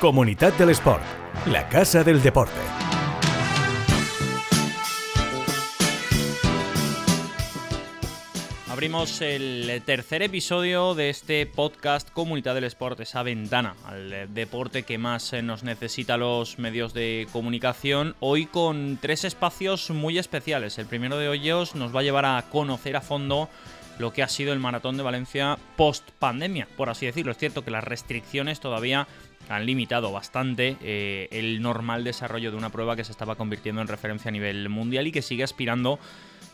[0.00, 1.02] Comunidad del Sport,
[1.44, 2.58] la casa del deporte.
[8.70, 14.96] Abrimos el tercer episodio de este podcast Comunidad del Sport, esa ventana al deporte que
[14.96, 18.16] más nos necesita los medios de comunicación.
[18.20, 20.78] Hoy con tres espacios muy especiales.
[20.78, 23.50] El primero de ellos nos va a llevar a conocer a fondo
[23.98, 27.32] lo que ha sido el maratón de Valencia post pandemia, por así decirlo.
[27.32, 29.06] Es cierto que las restricciones todavía
[29.50, 33.88] han limitado bastante eh, el normal desarrollo de una prueba que se estaba convirtiendo en
[33.88, 35.98] referencia a nivel mundial y que sigue aspirando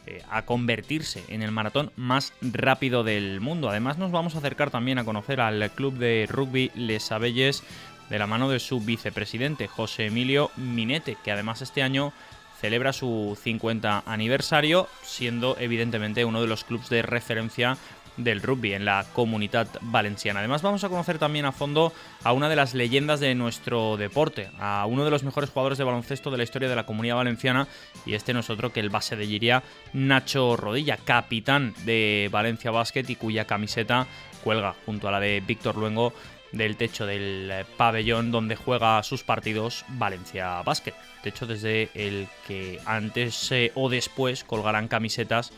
[0.07, 3.69] eh, a convertirse en el maratón más rápido del mundo.
[3.69, 7.63] Además nos vamos a acercar también a conocer al club de rugby Les Abelles
[8.09, 12.13] de la mano de su vicepresidente José Emilio Minete, que además este año
[12.61, 17.77] celebra su 50 aniversario, siendo evidentemente uno de los clubes de referencia
[18.16, 20.41] del rugby en la comunidad valenciana.
[20.41, 24.51] Además vamos a conocer también a fondo a una de las leyendas de nuestro deporte,
[24.59, 27.68] a uno de los mejores jugadores de baloncesto de la historia de la comunidad valenciana
[28.04, 32.71] y este no es otro que el base de Giria, Nacho Rodilla, capitán de Valencia
[32.71, 34.07] Basket y cuya camiseta
[34.43, 36.13] cuelga junto a la de Víctor Luengo
[36.52, 40.95] del techo del pabellón donde juega sus partidos Valencia Basket.
[41.23, 45.52] Techo desde el que antes eh, o después colgarán camisetas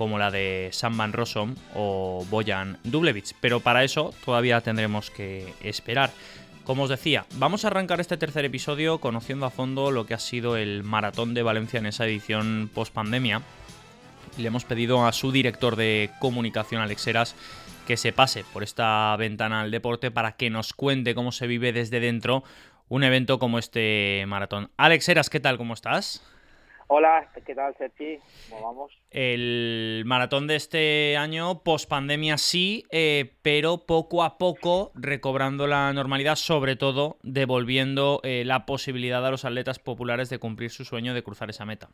[0.00, 3.34] como la de Sam Van Rossum o Bojan Dublevich.
[3.38, 6.10] Pero para eso todavía tendremos que esperar.
[6.64, 10.18] Como os decía, vamos a arrancar este tercer episodio conociendo a fondo lo que ha
[10.18, 13.42] sido el maratón de Valencia en esa edición post pandemia.
[14.38, 17.36] Le hemos pedido a su director de comunicación, Alex Heras,
[17.86, 21.74] que se pase por esta ventana al deporte para que nos cuente cómo se vive
[21.74, 22.42] desde dentro
[22.88, 24.70] un evento como este maratón.
[24.78, 25.58] Alex Heras, ¿qué tal?
[25.58, 26.22] ¿Cómo estás?
[26.92, 28.18] Hola, ¿qué tal, Sergi?
[28.50, 29.00] ¿Cómo vamos?
[29.12, 35.92] El maratón de este año, post pandemia sí, eh, pero poco a poco recobrando la
[35.92, 41.14] normalidad, sobre todo devolviendo eh, la posibilidad a los atletas populares de cumplir su sueño
[41.14, 41.90] de cruzar esa meta.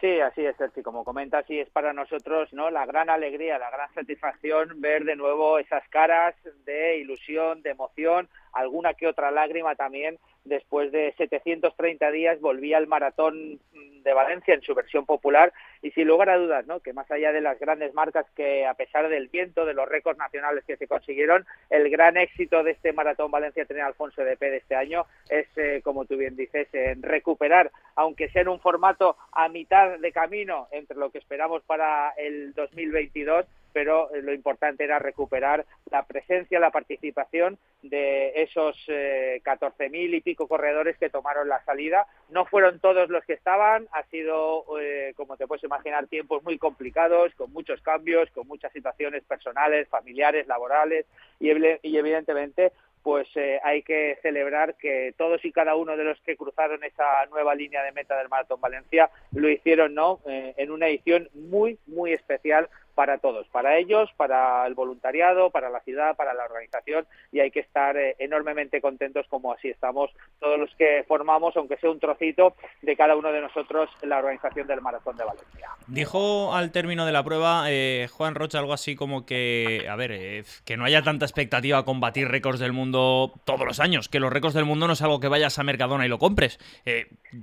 [0.00, 0.82] Sí, así es, Sergi.
[0.82, 5.14] Como comentas, sí es para nosotros no la gran alegría, la gran satisfacción ver de
[5.14, 12.10] nuevo esas caras de ilusión, de emoción, alguna que otra lágrima también después de 730
[12.10, 13.60] días volvía al maratón
[14.02, 15.52] de Valencia en su versión popular
[15.82, 16.80] y sin lugar a dudas, ¿no?
[16.80, 20.18] que más allá de las grandes marcas que a pesar del viento, de los récords
[20.18, 24.50] nacionales que se consiguieron, el gran éxito de este maratón Valencia Tren Alfonso de P
[24.50, 28.60] de este año es, eh, como tú bien dices, en recuperar, aunque sea en un
[28.60, 34.32] formato a mitad de camino entre lo que esperamos para el 2022, pero eh, lo
[34.32, 41.10] importante era recuperar la presencia, la participación de esos eh, 14.000 y pico corredores que
[41.10, 42.06] tomaron la salida.
[42.28, 46.58] No fueron todos los que estaban, ha sido, eh, como te puedes imaginar, tiempos muy
[46.58, 51.06] complicados, con muchos cambios, con muchas situaciones personales, familiares, laborales
[51.38, 52.72] y, evidentemente
[53.02, 57.24] pues eh, hay que celebrar que todos y cada uno de los que cruzaron esa
[57.30, 61.78] nueva línea de meta del Maratón Valencia lo hicieron no eh, en una edición muy
[61.86, 67.06] muy especial para todos, para ellos, para el voluntariado, para la ciudad, para la organización
[67.32, 71.76] y hay que estar eh, enormemente contentos como así estamos todos los que formamos, aunque
[71.76, 75.68] sea un trocito de cada uno de nosotros en la organización del Maratón de Valencia.
[75.86, 80.12] Dijo al término de la prueba eh, Juan Rocha algo así como que, a ver,
[80.12, 84.20] eh, que no haya tanta expectativa a combatir récords del mundo todos los años, que
[84.20, 86.58] los récords del mundo no es algo que vayas a Mercadona y lo compres.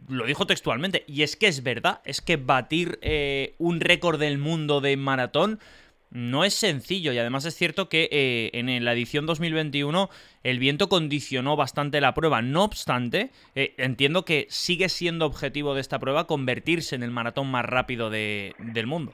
[0.08, 3.00] lo dijo textualmente y es que es verdad, es que batir
[3.58, 5.37] un récord del mundo de maratón
[6.10, 10.10] no es sencillo y además es cierto que eh, en la edición 2021
[10.44, 12.42] el viento condicionó bastante la prueba.
[12.42, 17.52] No obstante, eh, entiendo que sigue siendo objetivo de esta prueba convertirse en el maratón
[17.52, 19.14] más rápido del mundo.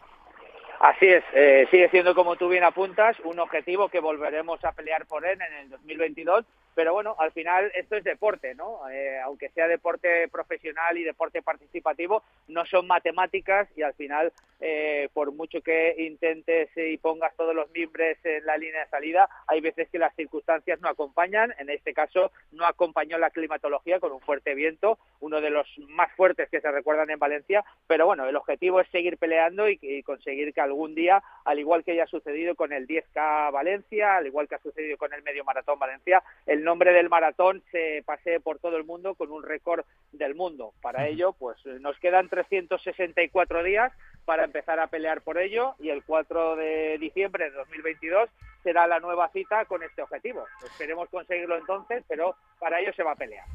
[0.79, 5.05] Así es, eh, sigue siendo como tú bien apuntas, un objetivo que volveremos a pelear
[5.05, 6.45] por él en el 2022
[6.75, 8.89] pero bueno, al final esto es deporte, ¿no?
[8.89, 15.09] Eh, aunque sea deporte profesional y deporte participativo, no son matemáticas y al final, eh,
[15.13, 19.61] por mucho que intentes y pongas todos los mimbres en la línea de salida, hay
[19.61, 21.53] veces que las circunstancias no acompañan.
[21.59, 26.11] En este caso, no acompañó la climatología con un fuerte viento, uno de los más
[26.14, 27.64] fuertes que se recuerdan en Valencia.
[27.87, 31.84] Pero bueno, el objetivo es seguir peleando y, y conseguir que algún día, al igual
[31.84, 35.43] que haya sucedido con el 10K Valencia, al igual que ha sucedido con el Medio
[35.43, 39.85] Maratón Valencia, el nombre del maratón se pasee por todo el mundo con un récord
[40.11, 40.73] del mundo.
[40.81, 43.91] Para ello, pues nos quedan 364 días
[44.25, 48.29] para empezar a pelear por ello y el 4 de diciembre de 2022
[48.63, 50.45] será la nueva cita con este objetivo.
[50.63, 53.45] Esperemos conseguirlo entonces, pero para ello se va a pelear.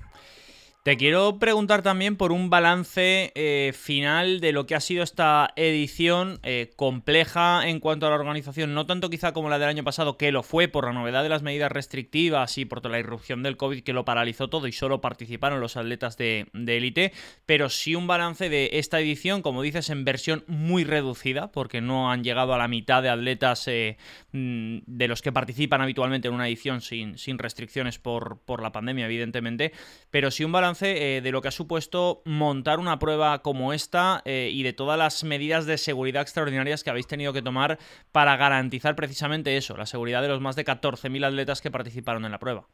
[0.89, 5.53] Te quiero preguntar también por un balance eh, final de lo que ha sido esta
[5.55, 9.85] edición eh, compleja en cuanto a la organización, no tanto quizá como la del año
[9.85, 13.43] pasado, que lo fue por la novedad de las medidas restrictivas y por la irrupción
[13.43, 17.13] del COVID que lo paralizó todo y solo participaron los atletas de élite,
[17.45, 22.11] pero sí un balance de esta edición, como dices, en versión muy reducida, porque no
[22.11, 23.99] han llegado a la mitad de atletas eh,
[24.33, 28.73] mm, de los que participan habitualmente en una edición sin, sin restricciones por, por la
[28.73, 29.73] pandemia, evidentemente,
[30.11, 34.23] pero sí un balance eh, de lo que ha supuesto montar una prueba como esta
[34.25, 37.79] eh, y de todas las medidas de seguridad extraordinarias que habéis tenido que tomar
[38.13, 42.33] para garantizar precisamente eso, la seguridad de los más de 14.000 atletas que participaron en
[42.33, 42.67] la prueba.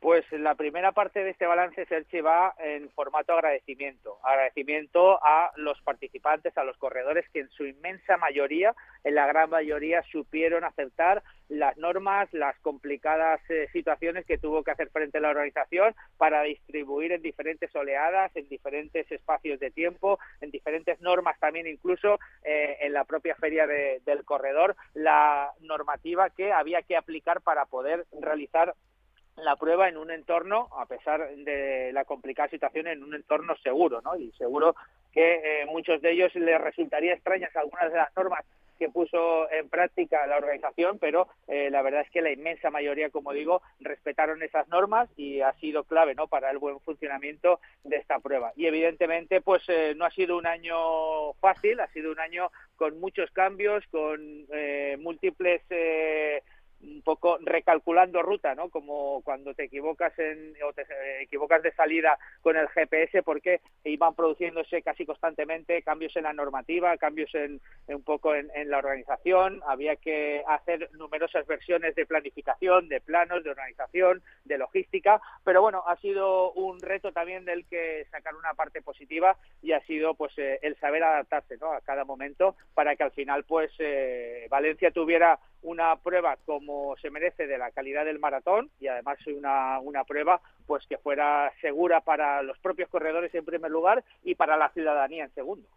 [0.00, 4.18] Pues la primera parte de este balance, Sergi, va en formato agradecimiento.
[4.22, 9.50] Agradecimiento a los participantes, a los corredores que en su inmensa mayoría, en la gran
[9.50, 15.20] mayoría, supieron aceptar las normas, las complicadas eh, situaciones que tuvo que hacer frente a
[15.20, 21.40] la organización para distribuir en diferentes oleadas, en diferentes espacios de tiempo, en diferentes normas
[21.40, 27.40] también incluso eh, en la propia feria del corredor, la normativa que había que aplicar
[27.40, 28.74] para poder realizar
[29.42, 34.00] la prueba en un entorno, a pesar de la complicada situación, en un entorno seguro,
[34.02, 34.16] ¿no?
[34.16, 34.74] Y seguro
[35.12, 38.44] que eh, muchos de ellos les resultaría extrañas algunas de las normas
[38.78, 43.10] que puso en práctica la organización, pero eh, la verdad es que la inmensa mayoría,
[43.10, 46.28] como digo, respetaron esas normas y ha sido clave, ¿no?
[46.28, 48.52] Para el buen funcionamiento de esta prueba.
[48.54, 53.00] Y evidentemente, pues eh, no ha sido un año fácil, ha sido un año con
[53.00, 54.46] muchos cambios, con
[55.00, 56.57] múltiples un poco
[57.40, 58.70] recalculando ruta, ¿no?
[58.70, 60.86] Como cuando te equivocas en, o te
[61.20, 66.96] equivocas de salida con el GPS porque iban produciéndose casi constantemente cambios en la normativa,
[66.96, 73.00] cambios en, un poco en, la organización, había que hacer numerosas versiones de planificación, de
[73.00, 78.34] planos, de organización, de logística, pero bueno, ha sido un reto también del que sacar
[78.34, 81.72] una parte positiva y ha sido pues eh, el saber adaptarse, ¿no?
[81.72, 87.10] A cada momento para que al final pues eh, Valencia tuviera una prueba como se
[87.10, 92.00] merece de la calidad del maratón y además una, una prueba pues que fuera segura
[92.00, 95.68] para los propios corredores en primer lugar y para la ciudadanía en segundo.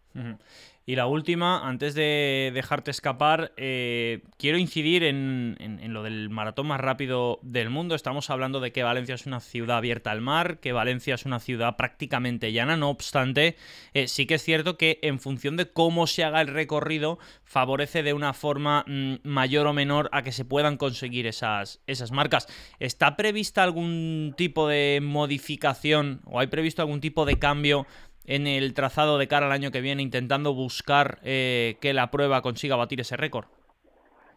[0.84, 5.56] Y la última, antes de dejarte escapar, eh, quiero incidir en,
[5.92, 7.94] lo del maratón más rápido del mundo.
[7.94, 11.38] Estamos hablando de que Valencia es una ciudad abierta al mar, que Valencia es una
[11.38, 12.76] ciudad prácticamente llana.
[12.76, 13.56] No obstante,
[13.94, 18.02] eh, sí que es cierto que en función de cómo se haga el recorrido, favorece
[18.02, 22.48] de una forma mm, mayor o menor a que se puedan conseguir esas, esas marcas.
[22.80, 27.86] ¿Está prevista algún tipo de modificación o hay previsto algún tipo de cambio?
[28.26, 32.42] En el trazado de cara al año que viene, intentando buscar eh, que la prueba
[32.42, 33.46] consiga batir ese récord?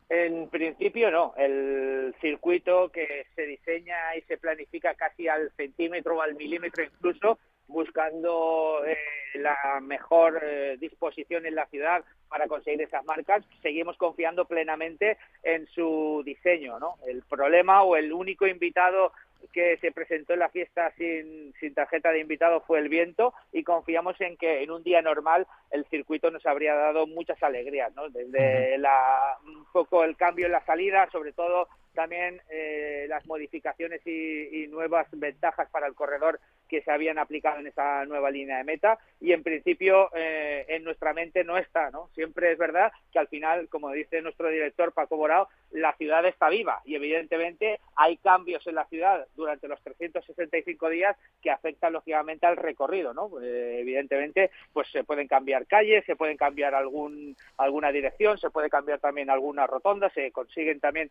[0.09, 1.33] En principio no.
[1.37, 7.39] El circuito que se diseña y se planifica casi al centímetro o al milímetro incluso,
[7.67, 8.97] buscando eh,
[9.35, 15.65] la mejor eh, disposición en la ciudad para conseguir esas marcas, seguimos confiando plenamente en
[15.67, 16.79] su diseño.
[16.79, 16.95] ¿no?
[17.07, 19.11] El problema o el único invitado
[19.53, 23.63] que se presentó en la fiesta sin, sin tarjeta de invitado fue el viento y
[23.63, 28.09] confiamos en que en un día normal el circuito nos habría dado muchas alegrías, ¿no?
[28.09, 34.05] Desde la, un poco el cambio en la salida, sobre todo también eh, las modificaciones
[34.05, 38.63] y, nuevas ventajas para el corredor que se habían aplicado en esa nueva línea de
[38.63, 42.09] meta y en principio eh, en nuestra mente no está, ¿no?
[42.13, 46.49] Siempre es verdad que al final, como dice nuestro director Paco Borao, la ciudad está
[46.49, 52.45] viva y evidentemente hay cambios en la ciudad durante los 365 días que afectan lógicamente
[52.45, 53.29] al recorrido, ¿no?
[53.41, 58.69] Eh, evidentemente, pues se pueden cambiar calles, se pueden cambiar algún alguna dirección, se puede
[58.69, 61.09] cambiar también alguna rotonda, se consiguen también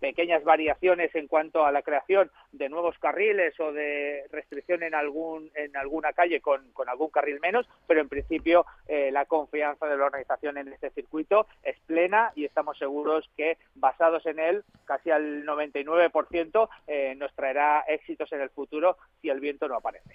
[0.00, 5.50] pequeñas variaciones en cuanto a la creación de nuevos carriles o de restricción en algún
[5.54, 10.06] en alguna calle con, algún carril menos, pero en principio eh, la confianza de la
[10.06, 15.44] organización en este circuito es plena y estamos seguros que basados en él, casi al
[15.44, 20.14] 99% eh, nos traerá éxitos en el futuro si el viento no aparece.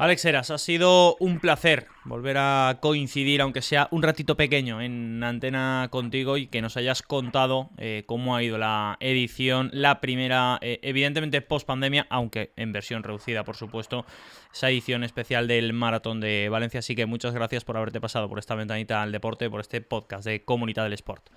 [0.00, 5.24] Alex Eras, ha sido un placer volver a coincidir, aunque sea un ratito pequeño, en
[5.24, 10.58] antena contigo y que nos hayas contado eh, cómo ha ido la edición, la primera,
[10.60, 14.06] eh, evidentemente post pandemia, aunque en versión reducida, por supuesto,
[14.54, 16.78] esa edición especial del Maratón de Valencia.
[16.78, 20.24] Así que muchas gracias por haberte pasado por esta ventanita al deporte, por este podcast
[20.24, 21.28] de Comunidad del Sport.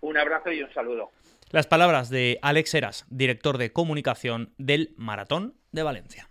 [0.00, 1.10] Un abrazo y un saludo.
[1.50, 6.30] Las palabras de Alex Eras, director de comunicación del Maratón de Valencia.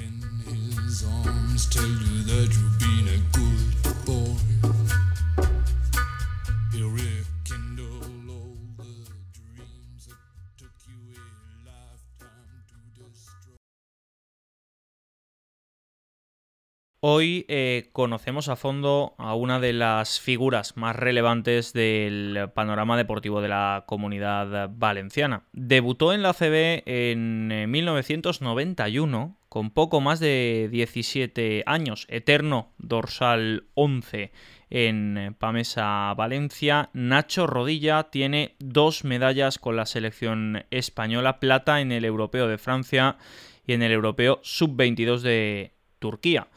[17.03, 23.41] Hoy eh, conocemos a fondo a una de las figuras más relevantes del panorama deportivo
[23.41, 25.45] de la comunidad valenciana.
[25.51, 33.63] Debutó en la CB en 1991 eh, con poco más de 17 años, eterno dorsal
[33.73, 34.31] 11
[34.69, 36.91] en Pamesa Valencia.
[36.93, 43.17] Nacho Rodilla tiene dos medallas con la selección española, plata en el Europeo de Francia
[43.65, 46.47] y en el Europeo Sub-22 de Turquía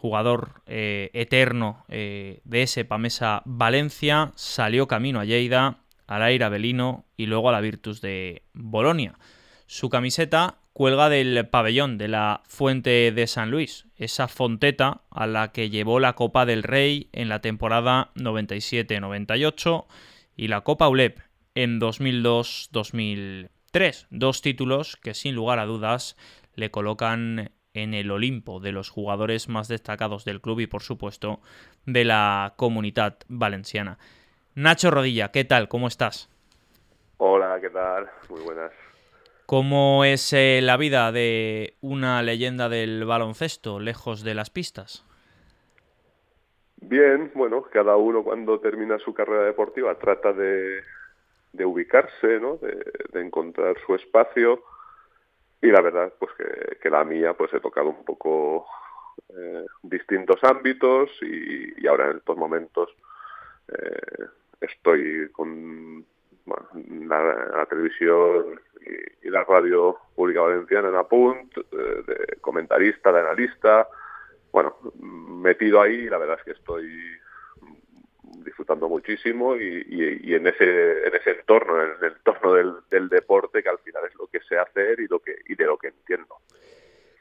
[0.00, 7.04] jugador eh, eterno eh, de ese Pamesa Valencia, salió camino a Lleida, al Aire Avelino
[7.16, 9.18] y luego a la Virtus de Bolonia.
[9.66, 15.50] Su camiseta cuelga del pabellón de la Fuente de San Luis, esa fonteta a la
[15.50, 19.86] que llevó la Copa del Rey en la temporada 97-98
[20.36, 21.18] y la Copa ULEP
[21.56, 26.16] en 2002-2003, dos títulos que sin lugar a dudas
[26.54, 27.50] le colocan
[27.82, 31.40] en el Olimpo de los jugadores más destacados del club y por supuesto
[31.86, 33.98] de la comunidad valenciana.
[34.54, 35.68] Nacho Rodilla, ¿qué tal?
[35.68, 36.28] ¿Cómo estás?
[37.18, 38.08] Hola, ¿qué tal?
[38.28, 38.72] Muy buenas.
[39.46, 45.04] ¿Cómo es eh, la vida de una leyenda del baloncesto lejos de las pistas?
[46.80, 50.82] Bien, bueno, cada uno cuando termina su carrera deportiva trata de,
[51.64, 52.58] ubicarse, ¿no?
[52.58, 54.62] de encontrar su espacio
[55.60, 56.32] y la verdad pues
[56.80, 58.66] que, la mía pues he tocado un poco
[59.36, 62.90] eh, distintos ámbitos y, ahora en estos momentos
[63.68, 64.26] eh,
[64.60, 66.04] estoy con
[66.46, 68.60] la, televisión
[69.22, 73.86] y, la radio pública valenciana en Apunt, eh, de comentarista, de analista,
[74.50, 77.18] bueno, metido ahí, la verdad es que estoy
[78.44, 82.54] disfrutando muchísimo y, en ese en ese entorno, en el entorno
[82.88, 85.64] del, deporte que al final es lo que sé hacer y lo que y de
[85.64, 86.36] lo que entiendo.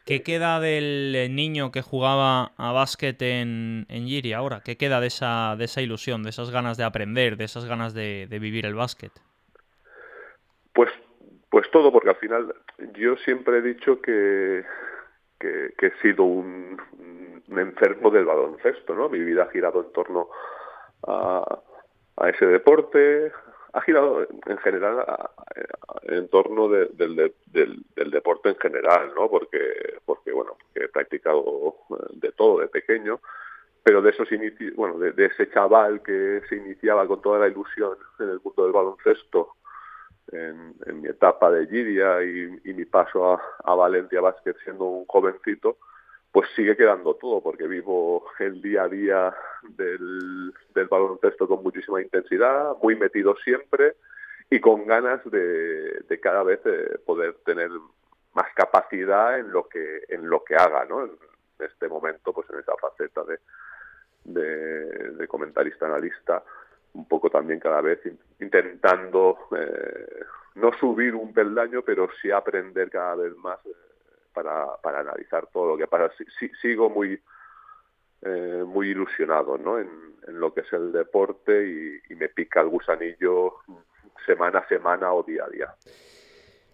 [0.08, 4.62] ¿Qué queda del niño que jugaba a básquet en, en Giri ahora?
[4.64, 7.94] ¿Qué queda de esa, de esa ilusión, de esas ganas de aprender, de esas ganas
[7.94, 9.12] de, vivir el básquet?
[10.72, 10.90] Pues,
[11.50, 12.56] pues todo, porque al final
[12.94, 14.64] yo siempre he dicho que,
[15.42, 16.82] que, que he sido un,
[17.50, 19.10] un, enfermo del baloncesto, ¿no?
[19.10, 20.30] Mi vida ha girado en torno
[21.06, 21.62] a,
[22.30, 23.32] ese deporte.
[23.74, 25.06] Ha girado en general
[26.04, 29.30] en torno del, del, deporte en general, ¿no?
[29.30, 33.20] Porque, porque bueno, he practicado eh, de todo de pequeño,
[33.84, 34.28] pero de esos
[34.76, 38.72] bueno, de, ese chaval que se iniciaba con toda la ilusión en el mundo del
[38.72, 39.54] baloncesto,
[40.32, 45.78] en, mi etapa de Giria y, mi paso a, a Valencia Basket siendo un jovencito,
[46.38, 49.36] pues sigue quedando todo, porque vivo el día a día
[49.70, 53.96] del, del baloncesto con muchísima intensidad, muy metido siempre
[54.48, 57.72] y con ganas de, de cada vez eh, poder tener
[58.36, 61.06] más capacidad en lo que en lo que haga, ¿no?
[61.06, 61.18] En
[61.58, 63.40] este momento, pues en esa faceta de,
[64.26, 66.44] de, comentarista analista,
[66.94, 68.00] un poco también cada vez
[68.40, 73.87] intentando eh, no subir un peldaño, pero sí aprender cada vez más eh,
[74.38, 76.14] para, para analizar todo lo que pasa.
[76.62, 77.20] sigo muy
[78.22, 79.80] eh, muy ilusionado ¿no?
[79.80, 79.90] en,
[80.28, 83.54] lo que es el deporte y, me pica el gusanillo
[84.26, 85.76] semana a semana o día a día.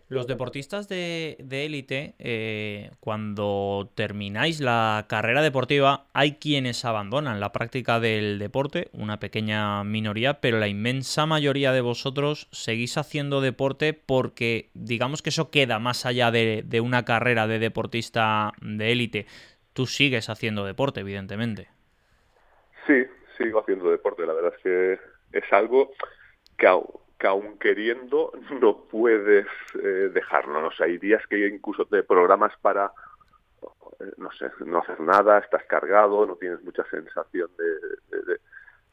[0.10, 8.00] Los deportistas de élite, eh, cuando termináis la carrera deportiva, hay quienes abandonan la práctica
[8.00, 14.70] del deporte, una pequeña minoría, pero la inmensa mayoría de vosotros seguís haciendo deporte porque
[14.74, 19.26] digamos que eso queda más allá de, una carrera de deportista de élite.
[19.72, 21.70] Tú sigues haciendo deporte, evidentemente.
[22.86, 23.04] Sí,
[23.38, 24.26] sigo haciendo deporte.
[24.26, 25.92] La verdad es que es algo
[26.58, 26.68] que
[27.24, 29.48] que aún queriendo no puedes
[29.82, 30.70] eh, dejarlo.
[30.80, 32.92] hay días que incluso te programas para,
[34.02, 38.40] eh, no sé, no hacer nada, estás cargado, no tienes mucha sensación de,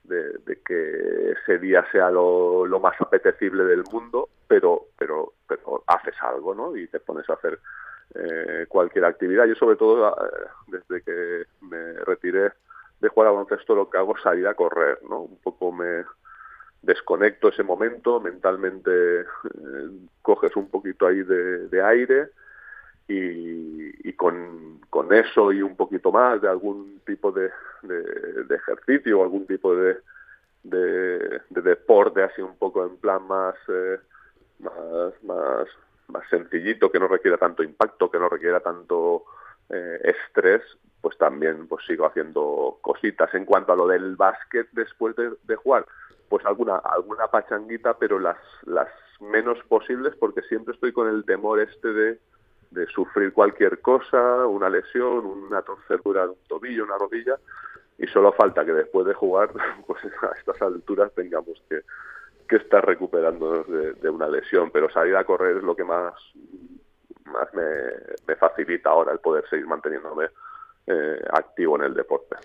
[0.05, 6.55] de, que ese día sea lo, más apetecible del mundo, pero, pero, pero haces algo,
[6.55, 6.77] ¿no?
[6.77, 7.59] Y te pones a hacer
[8.15, 9.47] eh, cualquier actividad.
[9.47, 10.17] Yo sobre todo,
[10.69, 12.53] desde que me retiré
[13.01, 15.23] de jugar a baloncesto, lo que hago es salir a correr, ¿no?
[15.23, 16.05] Un poco me
[16.83, 19.27] desconecto ese momento, mentalmente eh,
[20.23, 22.31] coges un poquito ahí de, aire
[23.09, 27.51] y, con, eso y un poquito más de algún tipo de,
[28.55, 29.97] ejercicio o algún tipo de,
[30.63, 33.99] de, deporte así un poco en plan más, eh,
[34.61, 35.67] más, más,
[36.09, 39.25] más sencillito, que no requiera tanto impacto, que no requiera tanto
[39.69, 40.63] eh, estrés,
[41.01, 43.33] pues también pues sigo haciendo cositas.
[43.35, 45.87] En cuanto a lo del básquet después de jugar,
[46.31, 48.89] pues alguna alguna pachanguita, pero las las
[49.21, 52.19] menos posibles porque siempre estoy con el temor este de
[52.71, 57.37] de sufrir cualquier cosa, una lesión, una torcedura de un tobillo, una rodilla,
[57.99, 59.51] y solo falta que después de jugar,
[59.87, 61.83] pues a estas alturas tengamos que,
[62.49, 66.15] que estar recuperándonos de, una lesión, pero salir a correr es lo que más,
[67.27, 70.29] más me, facilita ahora el poder seguir manteniéndome
[70.87, 72.37] eh, activo en el deporte.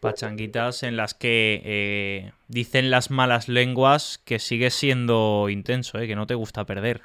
[0.00, 6.16] Pachanguitas en las que eh, dicen las malas lenguas que sigue siendo intenso, eh, que
[6.16, 7.00] no te gusta perder.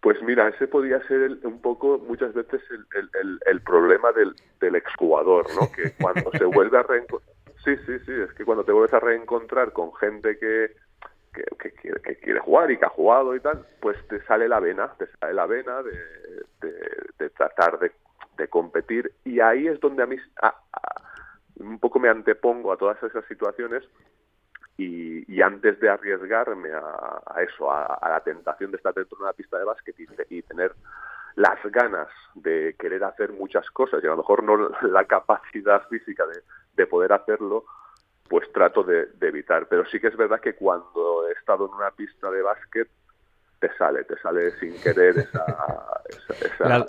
[0.00, 5.72] Pues mira, ese podría ser un poco muchas veces el, problema del, del, exjugador, ¿no?
[5.72, 7.34] Que cuando se vuelve a reencontrar...
[7.64, 10.70] Sí, sí, sí, es que cuando te vuelves a reencontrar con gente que,
[12.22, 15.34] quiere, jugar y que ha jugado y tal, pues te sale la vena, te sale
[15.34, 17.90] la vena de, tratar de,
[18.48, 20.14] competir y ahí es donde a mí
[21.60, 23.84] un poco me antepongo a todas esas situaciones
[24.78, 29.58] y, antes de arriesgarme a, eso, a, la tentación de estar dentro de una pista
[29.58, 29.94] de básquet
[30.28, 30.74] y, tener
[31.36, 36.24] las ganas de querer hacer muchas cosas y a lo mejor no la capacidad física
[36.74, 37.64] de, poder hacerlo,
[38.28, 39.66] pues trato de, evitar.
[39.68, 42.88] Pero sí que es verdad que cuando he estado en una pista de básquet,
[43.60, 45.44] te sale, te sale sin querer esa...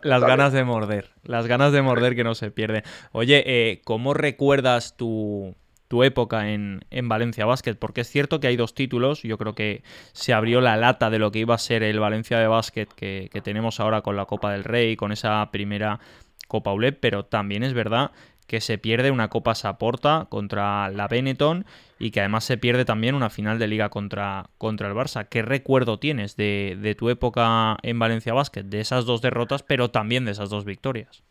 [0.04, 2.84] las, ganas de morder, las ganas de morder que no se pierden.
[3.12, 5.56] Oye, eh, ¿cómo recuerdas tu,
[5.88, 9.56] tu época en, en, Valencia Basket, porque es cierto que hay dos títulos, yo creo
[9.56, 12.88] que se abrió la lata de lo que iba a ser el Valencia de Basket
[12.88, 16.00] que, tenemos ahora con la Copa del Rey, con esa primera
[16.48, 18.12] Copa ULEP, pero también es verdad
[18.48, 21.66] que se pierde una Copa Saporta contra la Benetton
[22.00, 25.28] y que además se pierde también una final de liga contra, contra el Barça.
[25.30, 29.92] ¿Qué recuerdo tienes de, de tu época en Valencia Basket, de esas dos derrotas, pero
[29.92, 31.24] también de esas dos victorias?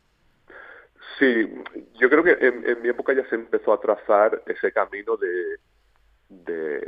[1.18, 1.49] Sí,
[1.99, 5.56] yo creo que en, mi época ya se empezó a trazar ese camino de,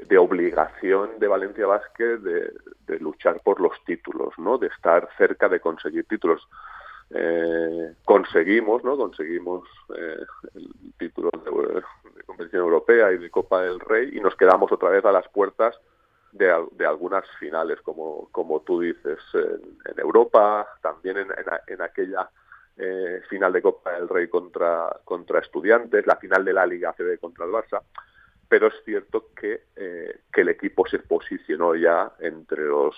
[0.06, 4.58] de, obligación de Valencia Vázquez de, luchar por los títulos, ¿no?
[4.58, 6.46] De estar cerca de conseguir títulos.
[7.10, 8.96] Eh, conseguimos, ¿no?
[8.96, 10.24] Conseguimos eh,
[10.54, 11.82] el título de,
[12.26, 15.78] competición europea y de Copa del Rey y nos quedamos otra vez a las puertas
[16.32, 16.50] de,
[16.86, 21.28] algunas finales, como, como tú dices, en, Europa, también en,
[21.66, 22.28] en aquella
[22.80, 27.18] eh, final de Copa del Rey contra, contra Estudiantes, la final de la Liga CB
[27.18, 27.82] contra el Barça,
[28.48, 32.94] pero es cierto que, eh, que el equipo se posicionó ya entre los,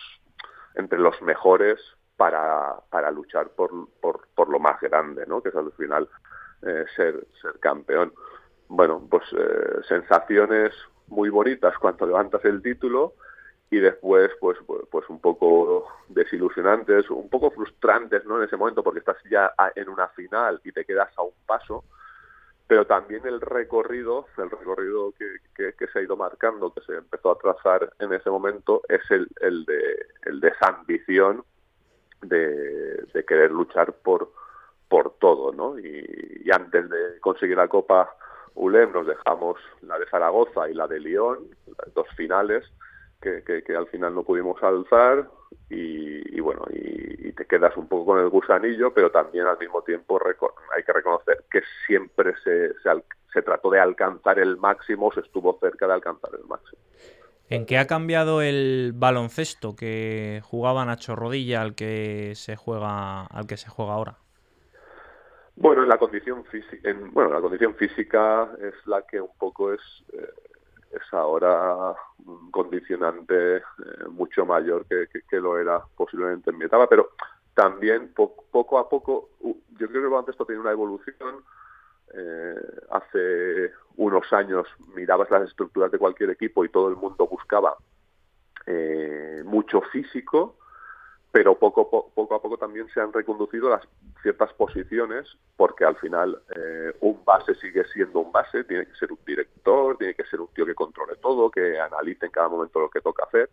[0.74, 1.80] entre los mejores
[2.20, 5.42] para, para luchar por, por, por lo más grande, ¿no?
[5.42, 6.06] que es al final
[6.60, 8.12] eh, ser, ser campeón.
[8.68, 9.24] Bueno, pues
[9.88, 10.74] sensaciones
[11.06, 13.14] muy bonitas cuando levantas el título,
[13.70, 18.36] y después pues, pues, pues un poco desilusionantes, un poco frustrantes ¿no?
[18.36, 21.84] en ese momento porque estás ya en una final y te quedas a un paso,
[22.66, 27.30] pero también el recorrido, el recorrido que, que, se ha ido marcando, que se empezó
[27.30, 31.44] a trazar en ese momento, es el, el, de, el de esa ambición
[32.22, 34.32] de, querer luchar por,
[34.88, 35.78] por todo, ¿no?
[35.78, 38.16] Y, y antes de conseguir la Copa
[38.54, 41.38] ULEM nos dejamos la de Zaragoza y la de Lyon,
[41.94, 42.64] dos finales,
[43.20, 45.28] que, al final no pudimos alzar
[45.68, 50.20] y, bueno, y, te quedas un poco con el gusanillo, pero también al mismo tiempo
[50.76, 52.72] hay que reconocer que siempre se,
[53.32, 56.82] se, trató de alcanzar el máximo, se estuvo cerca de alcanzar el máximo.
[57.50, 63.48] ¿En qué ha cambiado el baloncesto que jugaba Nacho Rodilla al que se juega al
[63.48, 64.18] que se juega ahora?
[65.56, 69.80] Bueno, en la condición física, bueno, la condición física es la que un poco es
[70.12, 70.30] eh,
[70.92, 71.92] es ahora
[72.24, 73.62] un condicionante eh,
[74.10, 77.10] mucho mayor que, que, lo era posiblemente en mi etapa, pero
[77.54, 81.42] también poco a poco, yo creo que el baloncesto tiene una evolución.
[82.12, 82.54] Eh,
[82.90, 87.76] hace unos años mirabas las estructuras de cualquier equipo y todo el mundo buscaba
[88.66, 90.56] eh, mucho físico,
[91.30, 93.86] pero poco, poco a poco también se han reconducido las
[94.22, 99.12] ciertas posiciones porque al final eh, un base sigue siendo un base, tiene que ser
[99.12, 102.80] un director, tiene que ser un tío que controle todo, que analice en cada momento
[102.80, 103.50] lo que toca hacer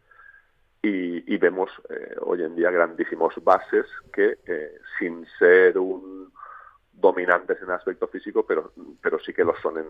[0.82, 4.38] y, vemos eh, hoy en día grandísimos bases que
[4.98, 6.32] sin ser un
[6.99, 9.88] dominantes en aspecto físico, pero, pero sí que lo son en,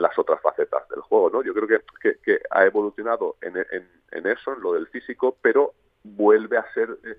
[0.00, 1.30] las otras facetas del juego.
[1.30, 1.42] ¿no?
[1.42, 1.68] Yo creo
[2.00, 6.88] que, que, ha evolucionado en, en, eso, en lo del físico, pero vuelve a ser,
[7.04, 7.16] eh,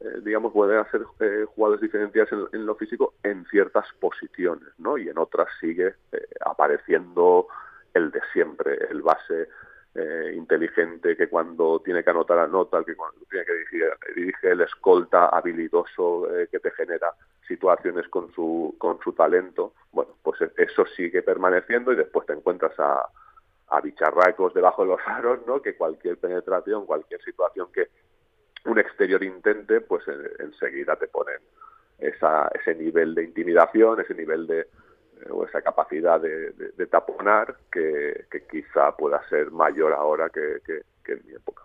[0.00, 4.98] eh, digamos, vuelve a ser eh, jugadores diferenciados en, lo físico en ciertas posiciones, ¿no?
[4.98, 5.94] Y en otras sigue
[6.44, 7.48] apareciendo
[7.94, 9.48] el de siempre, el base
[10.34, 15.28] inteligente que cuando tiene que anotar anota, que cuando tiene que dirigir, dirige el escolta
[15.28, 17.12] habilidoso que te genera
[17.46, 22.78] situaciones con su, con su talento, bueno, pues eso sigue permaneciendo y después te encuentras
[22.78, 23.08] a,
[23.68, 25.60] a bicharracos debajo de los aros, ¿no?
[25.62, 27.88] Que cualquier penetración, cualquier situación que,
[28.66, 30.04] un exterior intente, pues
[30.38, 31.38] enseguida te ponen
[31.98, 34.66] esa, ese nivel de intimidación, ese nivel de
[35.30, 40.60] o esa capacidad de, taponar que, quizá pueda ser mayor ahora que,
[41.06, 41.63] en mi época.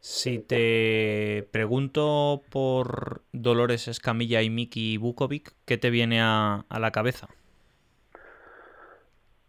[0.00, 7.28] Si te pregunto por Dolores Escamilla y Miki Bukovic, ¿qué te viene a, la cabeza?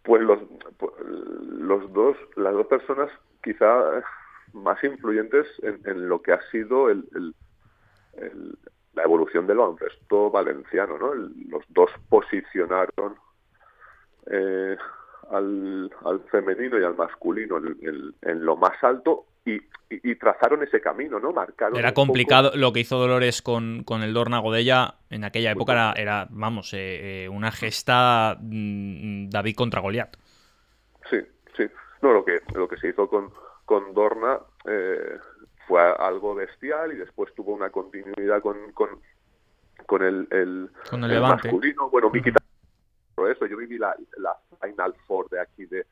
[0.04, 0.40] Pues los,
[1.58, 3.10] los dos, las dos personas
[3.44, 4.04] quizá
[4.54, 7.34] más influyentes en, lo que ha sido el,
[8.94, 11.14] la evolución del baloncesto valenciano, ¿no?
[11.14, 13.16] los dos posicionaron
[14.30, 14.78] eh,
[15.30, 15.90] al,
[16.30, 21.34] femenino y al masculino en, lo más alto y, trazaron ese camino, ¿no?
[21.34, 25.93] Marcaron era complicado lo que hizo Dolores con, con el Dorna Godella en aquella época
[25.97, 30.15] era, vamos, eh, eh, una gesta mm, David contra Goliat.
[31.10, 31.17] Sí,
[31.58, 31.63] sí.
[32.01, 33.32] No, lo que, lo que se hizo con,
[33.65, 34.39] con Dorna
[35.67, 38.89] fue algo bestial y después tuvo una continuidad con, con,
[39.86, 40.69] con el, el,
[41.21, 41.89] masculino.
[41.89, 42.32] Bueno, Miki
[43.30, 43.45] eso.
[43.45, 45.86] Yo viví la, la Final Four de aquí de,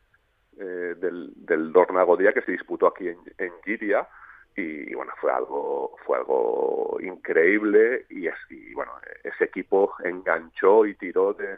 [0.57, 4.07] eh, del, del Dorna que se disputó aquí en, en Giria.
[4.55, 8.05] Y, bueno fue algo fue algo increíble.
[8.09, 8.91] Y, así bueno
[9.23, 11.57] ese equipo enganchó y tiró de,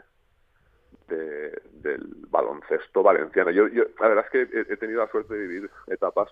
[1.08, 3.50] del baloncesto valenciano.
[3.50, 6.30] Yo, yo la verdad es que he, tenido la suerte de vivir etapas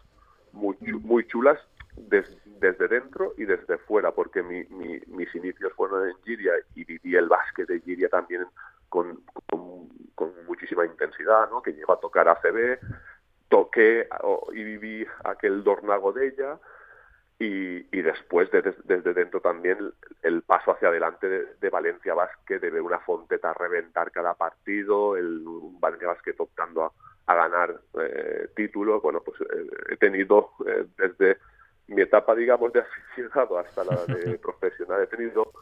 [0.53, 1.59] muy muy chulas
[1.97, 4.65] desde dentro y desde fuera, porque mi,
[5.07, 8.47] mis inicios fueron en Giria y viví el básquet de Giria también
[8.89, 9.21] con,
[10.47, 11.63] muchísima intensidad, ¿no?
[11.63, 12.79] que lleva a tocar ACB,
[13.49, 14.09] toqué
[14.53, 16.59] y viví aquel Dornago de ella
[17.39, 22.83] y, y después desde, dentro también el, paso hacia adelante de, Valencia Basket, de ver
[22.83, 25.43] una Fonteta reventar cada partido, el
[25.81, 26.93] Valencia Basket optando
[27.27, 31.39] a, ganar eh, títulos, bueno, pues eh, he tenido eh, desde
[31.91, 35.53] mi etapa, digamos, de aficionado hasta la de profesional, he tenido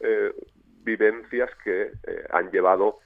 [0.00, 0.34] eh,
[0.82, 3.00] vivencias que eh, han llevado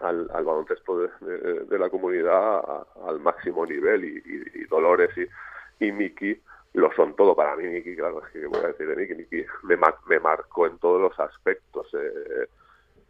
[0.00, 6.40] al, al baloncesto de, la comunidad al máximo nivel y, Dolores y, y Miki
[6.74, 7.34] lo son todo.
[7.34, 10.66] Para mí, Miki, claro, es que voy a decir de Miki, Miki me, me marcó
[10.66, 12.48] en todos los aspectos, eh,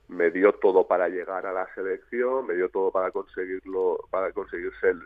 [0.08, 4.72] me dio todo para llegar a la selección, me dio todo para conseguirlo, para conseguir
[4.80, 4.96] ser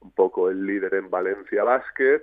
[0.00, 2.22] un poco el líder en Valencia Basket,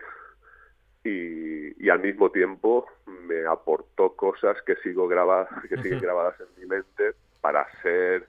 [1.06, 6.68] y, al mismo tiempo me aportó cosas que sigo grabadas, que siguen grabadas en mi
[6.68, 8.28] mente para ser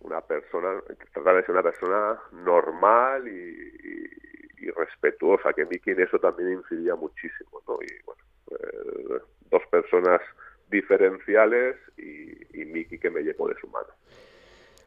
[0.00, 0.80] una persona,
[1.12, 3.70] tratar de ser una persona normal y,
[4.76, 7.78] respetuosa, que Miki en eso también incidía muchísimo, ¿no?
[7.82, 10.20] Y bueno, eh, dos personas
[10.70, 13.88] diferenciales y, y Miki que me llevó de su mano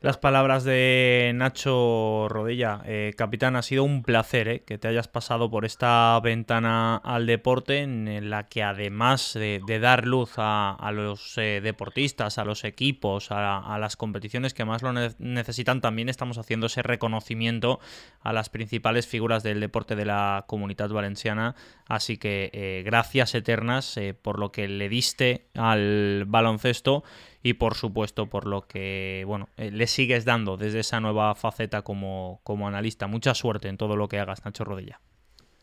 [0.04, 2.82] las palabras de Nacho Rodilla.
[2.86, 7.26] Eh, capitán, ha sido un placer eh, que te hayas pasado por esta ventana al
[7.26, 13.32] deporte en la que además de, dar luz a, los eh, deportistas, a los equipos,
[13.32, 17.80] a, las competiciones que más lo necesitan, también estamos haciendo ese reconocimiento
[18.20, 21.56] a las principales figuras del deporte de la comunidad valenciana.
[21.88, 27.04] Así que gracias eternas por lo que le diste al baloncesto
[27.44, 31.84] y por supuesto por lo que bueno eh, le sigues dando desde esa nueva faceta
[31.84, 33.08] como, como analista.
[33.08, 35.00] Mucha suerte en todo lo que hagas, Nacho Rodilla.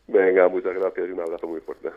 [0.07, 1.89] Venga, muchas gracias y un abrazo muy fuerte.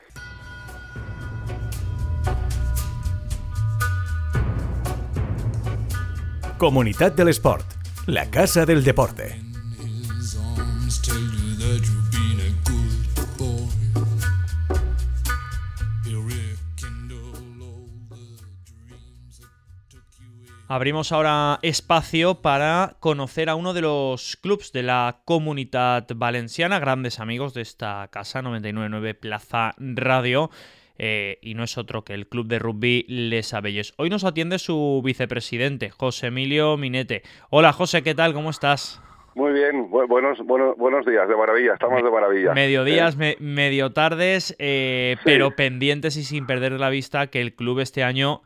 [6.59, 7.65] Comunidad del Sport,
[8.07, 9.54] la casa del deporte.
[20.75, 27.21] Abrimos ahora espacio para conocer a uno de los clubs de la comunidad valenciana, grandes
[27.21, 30.51] amigos de esta casa 999 Plaza Radio.
[30.99, 33.95] Eh, y no es otro que el club de rugby Les Abelles.
[33.99, 37.23] Hoy nos atiende su vicepresidente, José Emilio Minete.
[37.51, 38.35] Hola José, ¿qué tal?
[38.35, 39.01] ¿Cómo estás?
[39.37, 42.53] Muy bien, buenos, buenos, buenos días, de maravilla, estamos de maravilla.
[42.53, 47.79] Mediodías, días, medio tardes, eh, pero pendientes y sin perder la vista que el club
[47.79, 48.43] este año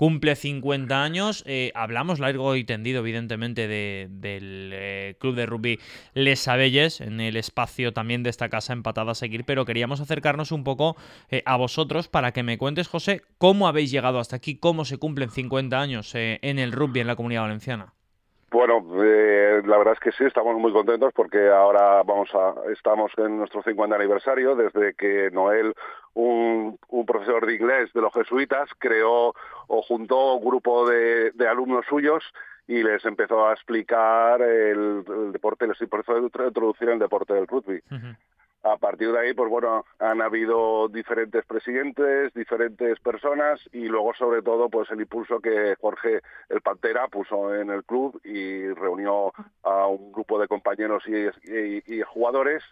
[0.00, 1.44] cumple 50 años.
[1.46, 5.78] Eh, hablamos largo y tendido, evidentemente, del eh, Club de Rugby
[6.14, 10.52] Les Abelles, en el espacio también de esta casa empatada a seguir, pero queríamos acercarnos
[10.52, 10.96] un poco
[11.28, 14.96] eh, a vosotros para que me cuentes, José, cómo habéis llegado hasta aquí, cómo se
[14.96, 17.92] cumplen 50 años en el rugby en la comunidad valenciana.
[18.50, 23.12] Bueno, eh, la verdad es que sí, estamos muy contentos porque ahora vamos a, estamos
[23.16, 25.72] en nuestro 50 aniversario desde que Noel,
[26.14, 29.34] un, un profesor de inglés de los jesuitas, creó
[29.68, 32.24] o juntó un grupo de, alumnos suyos
[32.66, 37.80] y les empezó a explicar el, deporte, les empezó introducir el deporte del rugby.
[38.62, 44.42] A partir de ahí, pues bueno, han habido diferentes presidentes, diferentes personas y luego sobre
[44.42, 49.86] todo pues el impulso que Jorge el Pantera puso en el club y reunió a
[49.86, 52.62] un grupo de compañeros y, jugadores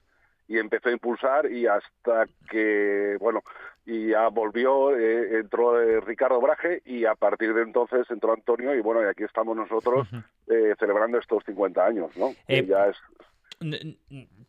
[0.47, 3.43] y empezó a impulsar y hasta que, bueno,
[3.87, 8.75] y ya volvió, eh, entró eh, Ricardo Braje y a partir de entonces entró Antonio
[8.75, 10.09] y bueno, y aquí estamos nosotros
[10.49, 12.33] eh, celebrando estos 50 años, ¿no?
[12.49, 12.97] ya es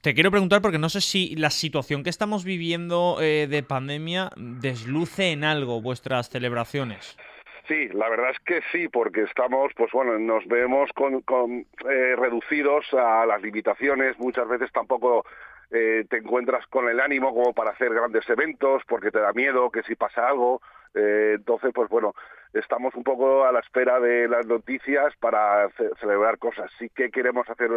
[0.01, 4.29] te quiero preguntar porque no sé si la situación que estamos viviendo eh, de pandemia
[4.37, 7.17] desluce en algo vuestras celebraciones.
[7.67, 11.23] Sí, la verdad es que sí, porque estamos, pues bueno, nos vemos con,
[11.89, 14.17] eh, reducidos a las limitaciones.
[14.17, 15.25] Muchas veces tampoco
[15.69, 19.69] eh, te encuentras con el ánimo como para hacer grandes eventos, porque te da miedo
[19.69, 20.61] que si pasa algo.
[20.95, 22.15] entonces, pues bueno,
[22.53, 25.69] estamos un poco a la espera de las noticias para
[25.99, 26.71] celebrar cosas.
[26.79, 27.69] Sí que queremos hacer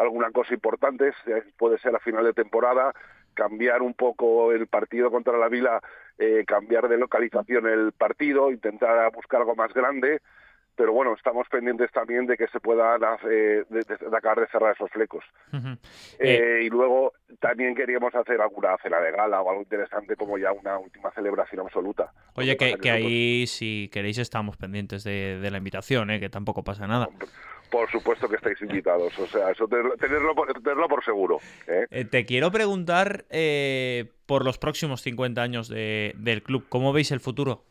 [0.00, 1.12] alguna cosa importante,
[1.56, 2.92] puede ser a final de temporada,
[3.34, 5.80] cambiar un poco el partido contra la Vila,
[6.18, 10.20] eh, cambiar de localización el partido, intentar buscar algo más grande,
[10.76, 13.64] pero bueno, estamos pendientes también de que se puedan de,
[14.16, 15.22] acabar de cerrar esos flecos.
[15.52, 15.76] Eh,
[16.18, 20.52] eh, y luego también queríamos hacer alguna cena de gala o algo interesante como ya
[20.52, 22.10] una última celebración absoluta.
[22.34, 27.10] Oye, que, ahí si queréis estamos pendientes de, la invitación, que tampoco pasa nada.
[27.70, 31.38] Por supuesto que estáis invitados, o sea, eso tenerlo, por seguro.
[31.66, 31.86] ¿eh?
[31.90, 37.20] Eh, te quiero preguntar eh, por los próximos 50 años del club, ¿cómo veis el
[37.20, 37.62] futuro?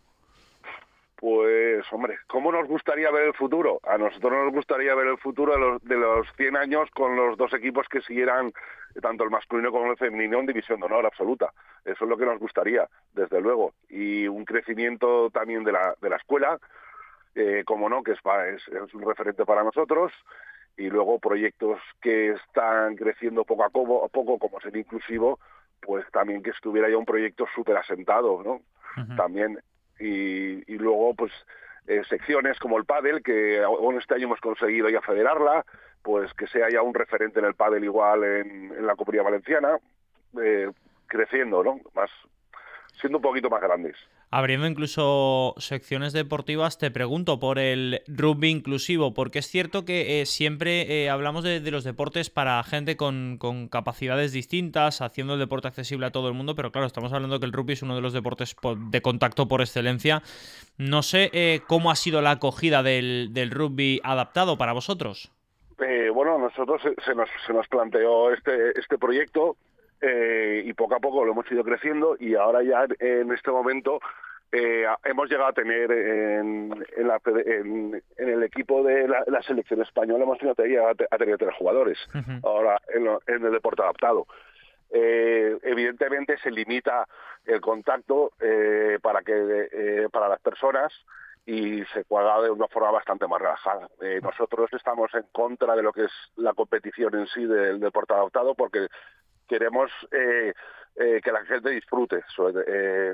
[1.19, 3.81] Pues, hombre, ¿cómo nos gustaría ver el futuro?
[3.83, 7.37] A nosotros nos gustaría ver el futuro de los, de los 100 años con los
[7.37, 8.53] dos equipos que siguieran,
[9.01, 11.51] tanto el masculino como el femenino, en división de honor absoluta.
[11.83, 13.73] Eso es lo que nos gustaría, desde luego.
[13.89, 16.57] Y un crecimiento también de la, de la escuela,
[17.35, 18.19] eh, como no, que es,
[18.67, 20.11] es, un referente para nosotros,
[20.77, 25.39] y luego proyectos que están creciendo poco a poco, como ser inclusivo,
[25.81, 28.61] pues también que estuviera ya un proyecto súper asentado, ¿no?
[29.15, 29.59] También,
[29.99, 31.31] y, luego, pues,
[31.87, 35.65] eh, secciones como el pádel, que aún este año hemos conseguido ya federarla,
[36.01, 39.77] pues que sea ya un referente en el pádel igual en, la Comunidad Valenciana,
[40.41, 40.71] eh,
[41.07, 41.79] creciendo, ¿no?
[41.93, 42.09] Más,
[42.99, 43.95] siendo un poquito más grandes.
[44.31, 50.27] Abriendo incluso secciones deportivas, te pregunto por el rugby inclusivo, porque es cierto que eh,
[50.27, 53.39] siempre eh, hablamos de, los deportes para gente con,
[53.71, 57.47] capacidades distintas, haciendo el deporte accesible a todo el mundo, pero claro, estamos hablando que
[57.47, 58.55] el rugby es uno de los deportes
[58.91, 60.21] de contacto por excelencia.
[60.77, 65.31] No sé eh, cómo ha sido la acogida del, rugby adaptado para vosotros.
[66.13, 69.57] bueno, nosotros se, nos, se nos planteó este, este proyecto
[70.01, 73.99] eh, y poco a poco lo hemos ido creciendo y ahora ya en este momento
[74.49, 80.87] eh, hemos llegado a tener en, en, el equipo de la, selección española hemos tenido
[80.87, 81.99] a, tener tres jugadores
[82.43, 84.25] ahora en, el deporte adaptado.
[84.89, 87.05] Eh, evidentemente se limita
[87.45, 88.31] el contacto
[89.01, 90.93] para que para las personas
[91.45, 93.89] y se juega de una forma bastante más relajada.
[94.23, 98.55] nosotros estamos en contra de lo que es la competición en sí del deporte adaptado
[98.55, 98.87] porque
[99.49, 100.53] queremos eh,
[100.95, 102.23] eh, que la gente disfrute
[102.67, 103.13] eh,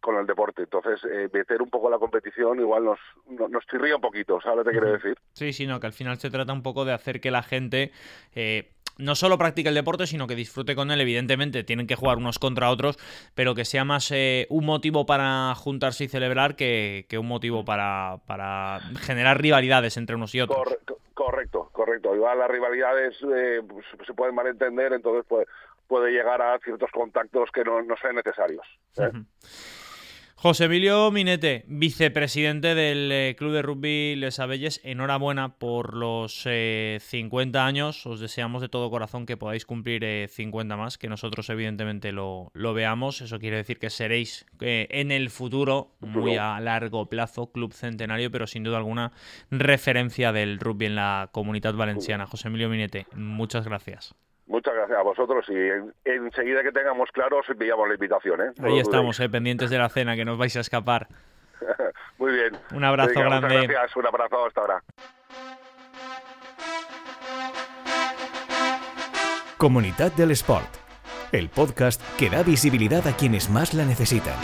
[0.00, 0.62] con el deporte.
[0.62, 2.98] Entonces, meter un poco la competición igual nos,
[3.50, 5.18] nos, chirría un poquito, ¿sabes lo que quiero decir?
[5.32, 7.92] Sí, sí, no, que al final se trata un poco de hacer que la gente
[8.96, 11.00] no solo practique el deporte, sino que disfrute con él.
[11.00, 12.96] Evidentemente, tienen que jugar unos contra otros,
[13.34, 14.12] pero que sea más
[14.48, 20.34] un motivo para juntarse y celebrar que, un motivo para, para, generar rivalidades entre unos
[20.34, 20.58] y otros.
[20.58, 20.98] correcto,
[22.02, 25.46] Igual las rivalidades pues, se pueden malentender, entonces pues
[25.86, 28.66] puede llegar a ciertos contactos que no, sean necesarios.
[28.96, 29.10] ¿eh?
[30.44, 37.58] José Emilio Minete, vicepresidente del eh, Club de Rugby Les Abelles, enhorabuena por los 50
[37.58, 38.04] eh, años.
[38.04, 42.74] Os deseamos de todo corazón que podáis cumplir 50 más, que nosotros evidentemente lo, lo,
[42.74, 43.22] veamos.
[43.22, 48.46] Eso quiere decir que seréis en el futuro, muy a largo plazo, club centenario, pero
[48.46, 49.12] sin duda alguna
[49.50, 52.26] referencia del rugby en la comunidad valenciana.
[52.26, 54.14] José Emilio Minete, muchas gracias.
[54.46, 55.56] Muchas gracias a vosotros y
[56.04, 58.40] enseguida que tengamos claro os enviamos la invitación.
[58.42, 58.52] ¿eh?
[58.62, 61.08] Ahí estamos, eh, pendientes de la cena, que nos vais a escapar.
[62.18, 62.56] Muy bien.
[62.72, 63.66] Un abrazo grande.
[63.66, 64.82] gracias, un abrazo hasta ahora.
[69.56, 70.68] Comunidad del Sport,
[71.32, 74.34] el podcast que da visibilidad a quienes más la necesitan.